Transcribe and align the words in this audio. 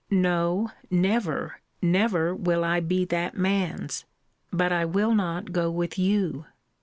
No, 0.09 0.71
never, 0.89 1.59
never 1.79 2.33
will 2.33 2.63
I 2.63 2.79
be 2.79 3.05
that 3.05 3.37
man's 3.37 4.05
But 4.51 4.71
I 4.71 4.83
will 4.83 5.13
not 5.13 5.51
go 5.51 5.69
with 5.69 5.99
you! 5.99 6.47